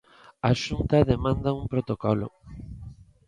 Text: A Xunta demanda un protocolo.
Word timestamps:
A 0.49 0.51
Xunta 0.63 1.07
demanda 1.11 1.57
un 1.59 1.63
protocolo. 1.73 2.27